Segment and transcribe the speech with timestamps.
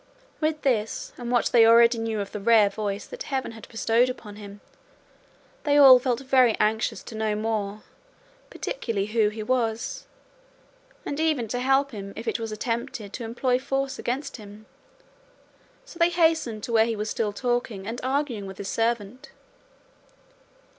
[0.39, 4.09] With this, and what they already knew of the rare voice that heaven had bestowed
[4.09, 4.59] upon him,
[5.63, 7.83] they all felt very anxious to know more
[8.49, 10.07] particularly who he was,
[11.05, 14.65] and even to help him if it was attempted to employ force against him;
[15.85, 19.29] so they hastened to where he was still talking and arguing with his servant.